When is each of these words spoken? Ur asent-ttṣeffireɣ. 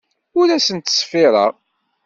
Ur 0.39 0.47
asent-ttṣeffireɣ. 0.49 1.51